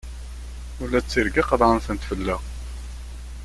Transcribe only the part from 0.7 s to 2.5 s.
Ula d tirga qeḍεen-tent fell-aɣ!